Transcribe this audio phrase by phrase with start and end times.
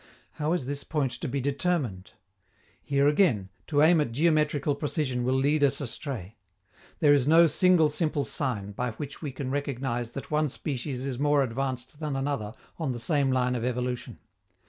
[0.41, 2.13] How is this point to be determined?
[2.81, 6.37] Here again, to aim at geometrical precision will lead us astray.
[7.01, 11.19] There is no single simple sign by which we can recognize that one species is
[11.19, 14.17] more advanced than another on the same line of evolution.